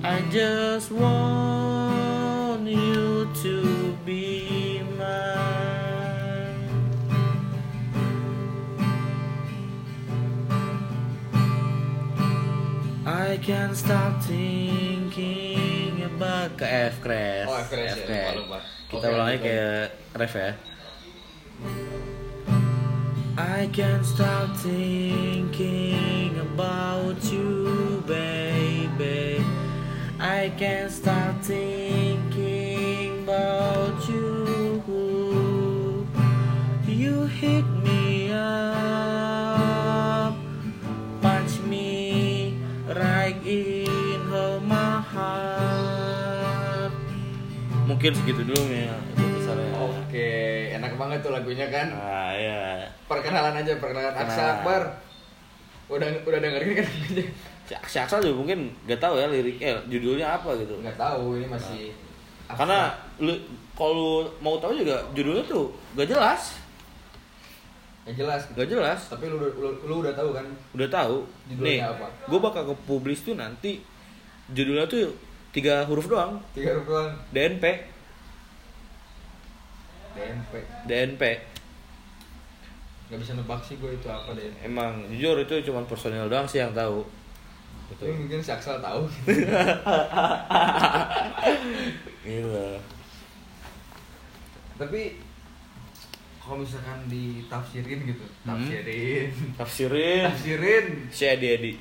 [0.04, 5.68] I just want you to be mine.
[13.06, 17.48] I can't stop thinking about ke F crash.
[17.52, 18.77] Oh, F crash ya, lupa, lupa.
[18.88, 20.52] Kita Oke, ulangnya lanjut, kayak ref ya.
[23.38, 29.44] I can't stop thinking about you, baby.
[30.24, 31.87] I can't stop thinking
[47.98, 50.30] Mungkin segitu dulu ya episode Oke,
[50.70, 51.90] enak banget tuh lagunya kan.
[51.98, 52.86] Ah ya.
[53.10, 54.54] Perkenalan aja, perkenalan Aksa Kenalan.
[54.62, 54.82] Akbar.
[55.90, 57.26] Udah udah dengerin kan lagunya?
[57.66, 60.78] Si si Aksal juga mungkin gak tahu ya liriknya, judulnya apa gitu.
[60.78, 61.90] Nggak tahu, ini masih
[62.46, 62.62] Aksa.
[62.62, 62.80] Karena
[63.18, 63.34] lu
[63.74, 66.54] kalau mau tahu juga judulnya tuh gak jelas,
[68.06, 68.42] Nggak jelas.
[68.54, 69.00] gak jelas.
[69.10, 70.46] Tapi lu, lu, lu udah tahu kan?
[70.78, 71.26] Udah tahu.
[71.50, 72.06] Judulnya Nih, apa?
[72.30, 73.82] gue bakal ke publis tuh nanti
[74.54, 75.10] judulnya tuh
[75.58, 77.10] tiga huruf doang, Tiga huruf doang.
[77.34, 77.66] DNP,
[80.14, 80.54] DNP.
[80.86, 81.24] DNP.
[83.08, 84.70] Nggak bisa nebak sih gue itu apa DNP.
[84.70, 87.02] Emang jujur itu cuma personil doang sih yang tahu.
[87.88, 89.08] Tapi mungkin si Aksal tahu.
[92.28, 92.68] Gitu.
[94.78, 95.02] Tapi
[96.48, 98.56] kalau misalkan ditafsirin gitu, Hmm.
[98.56, 100.86] tafsirin, Tafsirin tafsirin.
[101.12, 101.74] si Edi Edi.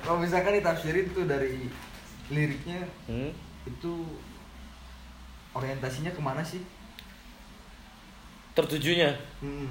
[0.00, 1.66] Kalau misalkan ditafsirin tuh dari
[2.28, 3.30] liriknya Hmm?
[3.64, 3.92] itu
[5.50, 6.60] orientasinya ke mana sih?
[8.52, 9.70] Tertujunya Hmm,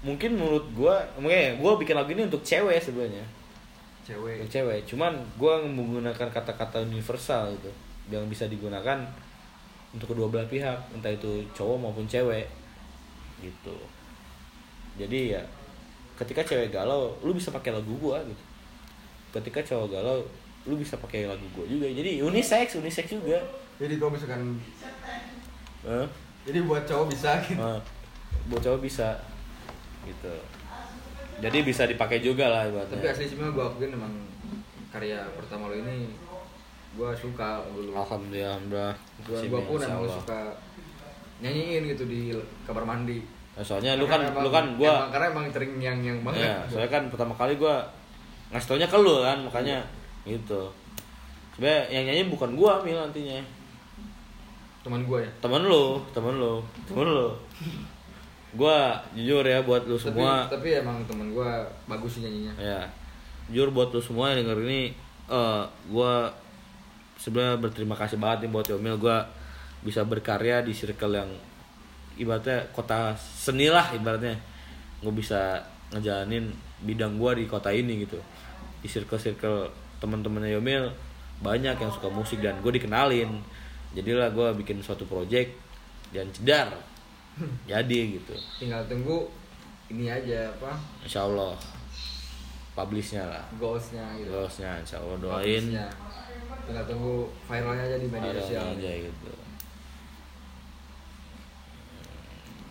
[0.00, 3.22] mungkin menurut gua mungkin gua bikin lagu ini untuk cewek sebenarnya
[4.02, 4.42] cewek.
[4.42, 7.70] untuk cewek cuman gua menggunakan kata-kata universal gitu
[8.10, 8.98] yang bisa digunakan
[9.92, 12.48] untuk kedua belah pihak entah itu cowok maupun cewek
[13.44, 13.76] gitu.
[14.96, 15.42] Jadi ya
[16.16, 18.42] ketika cewek galau lu bisa pakai lagu gua gitu.
[19.36, 20.18] Ketika cowok galau
[20.64, 21.88] lu bisa pakai lagu gua juga.
[21.92, 23.40] Jadi unisex unisex juga.
[23.76, 24.60] Jadi kalau misalkan
[25.82, 26.06] Hah?
[26.46, 27.58] jadi buat cowok bisa gitu.
[27.58, 27.80] Nah,
[28.48, 29.18] buat cowok bisa
[30.06, 30.34] gitu.
[31.42, 34.14] Jadi bisa dipakai juga lah Tapi ibaratnya asli sebenarnya gue akuin emang
[34.94, 36.12] karya pertama lo ini
[36.92, 37.90] gue suka dulu.
[37.92, 40.40] alhamdulillah Gue gua pun emang suka
[41.38, 42.30] nyanyiin gitu di
[42.62, 43.18] kamar mandi.
[43.52, 46.18] Nah, soalnya lu kan Karena emang- lu kan gua emang- karena emang sering yang yang
[46.22, 46.44] banget.
[46.46, 47.82] ya, soalnya kan pertama kali gua
[48.48, 49.78] ngasih taunya ke lu kan makanya
[50.22, 50.68] gitu
[51.52, 53.40] sebenarnya yang nyanyi bukan gua mil nantinya
[54.82, 55.30] teman gue ya.
[55.38, 57.28] temen lu temen lu temen lu
[58.52, 61.50] gua jujur ya buat lu semua Tapi, tapi emang temen gue
[61.86, 62.52] bagus sih nyanyinya.
[62.58, 62.80] ya
[63.48, 64.82] jujur buat lu semua yang denger ini
[65.28, 66.28] eh gua
[67.22, 68.98] sebenarnya berterima kasih banget nih buat Yomil.
[68.98, 69.22] Gua
[69.86, 71.30] bisa berkarya di circle yang
[72.18, 74.34] ibaratnya kota seni lah ibaratnya.
[74.98, 75.62] Gue bisa
[75.94, 76.50] ngejalanin
[76.82, 78.18] bidang gua di kota ini gitu.
[78.82, 79.70] Di circle-circle
[80.02, 80.90] teman-temannya Yomil
[81.38, 83.30] banyak yang suka musik dan gue dikenalin.
[83.94, 85.54] Jadilah gua bikin suatu project
[86.10, 86.74] dan cedar.
[87.70, 88.34] Jadi gitu.
[88.58, 89.30] Tinggal tunggu
[89.92, 90.74] ini aja apa?
[91.06, 91.54] Insya Allah.
[92.72, 93.44] Publishnya lah.
[93.60, 94.32] Goalsnya gitu.
[94.32, 95.16] Terusnya insya Allah.
[95.20, 95.60] Doain.
[95.60, 95.86] Publishnya.
[96.62, 98.64] Tinggal tunggu viralnya aja di media sosial.
[98.72, 99.30] aja gitu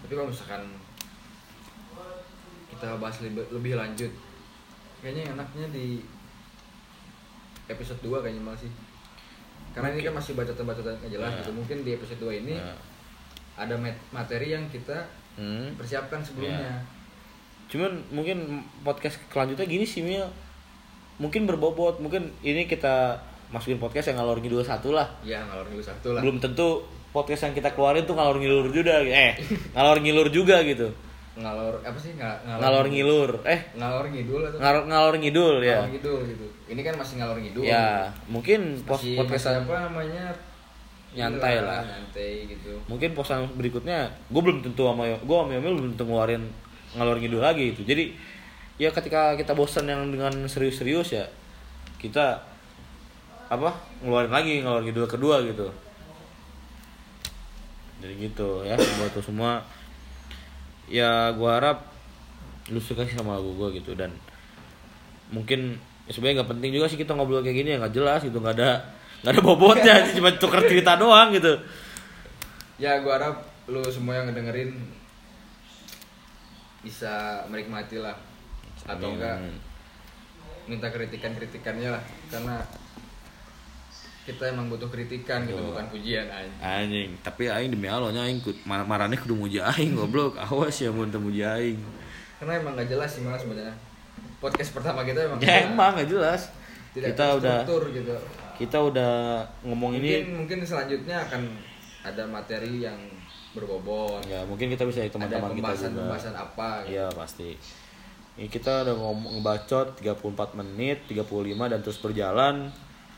[0.02, 0.64] Tapi kalau misalkan
[2.70, 4.12] kita bahas lebih, lebih lanjut,
[5.00, 6.02] kayaknya enaknya di
[7.68, 8.72] episode 2 kayaknya malah sih.
[9.72, 11.38] Karena ini kan masih bacotan-bacotan nggak jelas Ya.
[11.40, 11.52] gitu.
[11.54, 12.76] Mungkin di episode 2 ini Ya.
[13.56, 15.76] ada mat- materi yang kita Hmm.
[15.76, 16.84] persiapkan sebelumnya.
[17.68, 20.28] cuman mungkin podcast kelanjutnya gini sih Mil
[21.16, 23.16] mungkin berbobot mungkin ini kita
[23.52, 26.22] masukin podcast yang ngalor ngidul satu lah Ya, ngalor ngidul satu lah.
[26.24, 29.36] belum tentu podcast yang kita keluarin tuh ngalor ngilur juga eh
[29.76, 30.88] ngalor ngilur juga gitu
[31.32, 32.12] Ngalor apa sih?
[32.16, 36.46] Nga- ngalor ngilur eh Ngalor ngidul atau ngalor ngalor ngidul ya ngalor ngidul gitu.
[36.68, 37.64] Ini kan masih ngalor ngidul.
[37.64, 40.28] ya mungkin pos Masih, podcast apa namanya?
[41.12, 41.82] Nyantai Gila, lah.
[41.84, 42.72] Nyantai gitu.
[42.88, 46.44] mungkin posan berikutnya gue belum tentu sama gue sama Yomil belum tentu ngeluarin
[46.96, 48.12] ngalor ngidul lagi gitu jadi
[48.76, 51.28] ya ketika kita bosan yang dengan serius-serius ya
[51.96, 52.40] kita
[53.52, 55.68] apa ngeluarin lagi ngalor ngidul kedua gitu.
[58.00, 59.52] Jadi gitu ya buat lo semua.
[60.88, 61.78] Ya gua harap
[62.72, 64.16] lu suka sih sama lagu gua gitu dan
[65.36, 65.76] mungkin
[66.08, 68.56] ya sebenarnya nggak penting juga sih kita ngobrol kayak gini ya nggak jelas gitu nggak
[68.56, 68.72] ada
[69.24, 71.60] nggak ada bobotnya sih cuma tuker cerita doang gitu.
[72.80, 73.36] Ya, gua harap
[73.68, 74.74] lu semua yang ngedengerin
[76.82, 78.16] bisa menikmati lah.
[78.88, 79.38] Atau enggak
[80.66, 82.64] minta kritikan-kritikannya lah karena
[84.22, 86.54] kita emang butuh kritikan gitu bukan pujian aja.
[86.62, 90.94] anjing tapi aing demi Allah nya aing mar- marane kudu muji aing goblok awas ya
[90.94, 91.82] mun teu muji aing
[92.38, 93.74] Karena emang gak jelas sih malah sebenarnya.
[94.38, 96.50] Podcast pertama kita emang ya emang nggak jelas
[96.92, 97.60] tidak kita udah
[97.94, 98.16] gitu.
[98.58, 99.14] kita udah
[99.62, 101.42] ngomong Mungkin ini mungkin selanjutnya akan
[102.02, 102.98] ada materi yang
[103.52, 106.94] berbobot ya mungkin kita bisa teman-teman kita pembahasan juga pembahasan apa gitu.
[106.94, 107.50] Iya pasti.
[108.32, 111.28] Ini kita udah ngomong ngebacot 34 menit, 35
[111.68, 112.56] dan terus berjalan.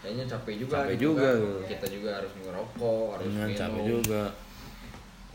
[0.03, 1.39] Kayaknya capek juga Capek gitu juga, kan.
[1.39, 1.51] gitu.
[1.71, 4.23] kita juga harus ngerokok harus Dengan minum capek juga.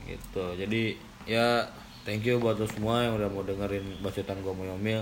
[0.04, 0.44] Gitu.
[0.60, 0.82] Jadi
[1.24, 1.46] ya
[2.04, 5.00] thank you buat lo semua yang udah mau dengerin bacotan gua mau Yomil.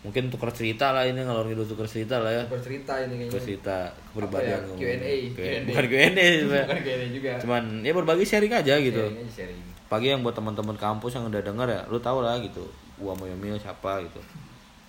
[0.00, 2.42] Mungkin tukar cerita lah ini ngalor ngidul tukar cerita lah ya.
[2.48, 3.76] bercerita ini Tukar kayaknya cerita
[4.14, 4.76] kepribadian ya?
[4.78, 5.14] Q&A.
[5.36, 5.52] Q&A.
[5.68, 8.96] Bukan Q&A bukan Q&A juga Cuman ya berbagi sharing aja gitu.
[8.96, 12.38] Sharing aja sharing pagi yang buat teman-teman kampus yang udah denger ya lu tau lah
[12.38, 12.62] gitu
[13.02, 14.22] gua mau Yomil siapa gitu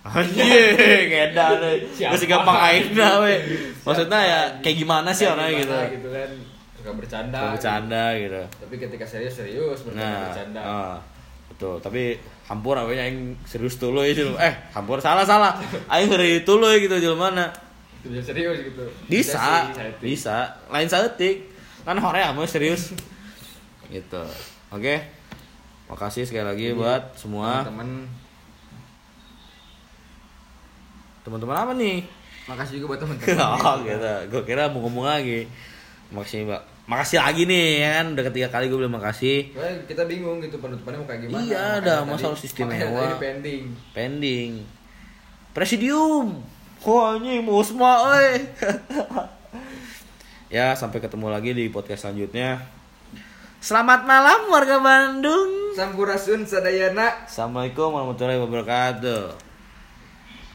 [1.62, 1.78] Deh.
[1.94, 2.12] Siapa?
[2.12, 3.34] Masih gampang aina we.
[3.82, 5.76] Maksudnya ya kayak gimana sih orangnya gitu.
[5.94, 6.30] gitu kan
[6.74, 8.42] suka bercanda Suka bercanda gitu.
[8.58, 10.96] tapi ketika serius serius bercanda Nah, bercanda ah,
[11.48, 11.78] betul.
[11.78, 14.10] Tapi hampur awalnya yang serius dulu ya.
[14.42, 15.54] Eh, hampur salah salah.
[15.94, 17.46] Aing ngeri dulu ya gitu Jul mana.
[18.02, 20.50] bisa serius gitu Bisa, saya bisa.
[20.66, 21.46] Lain saeutik.
[21.86, 22.90] Kan horea mah serius.
[23.86, 24.22] gitu.
[24.68, 24.98] Oke.
[25.86, 28.10] Makasih sekali lagi Jadi, buat semua teman-teman
[31.22, 32.02] teman-teman apa nih?
[32.42, 34.12] makasih juga buat teman-teman oh gitu.
[34.28, 35.46] Gue kira mau ngomong lagi.
[36.10, 36.62] Makasih mbak.
[36.84, 38.06] Makasih lagi nih ya kan.
[38.12, 39.54] Udah ketiga kali gue bilang makasih.
[39.54, 42.74] Soalnya kita bingung gitu penutupannya mau kayak gimana Iya, ada masalah istimewa.
[42.74, 43.62] makanya tadi pending
[43.94, 44.50] Pending.
[45.54, 46.42] Presidium.
[46.82, 48.42] Wah anjing musma oi.
[50.58, 52.58] ya sampai ketemu lagi di podcast selanjutnya.
[53.62, 55.70] Selamat malam warga Bandung.
[55.78, 59.51] Sampurasun sadayana Assalamualaikum warahmatullahi wabarakatuh.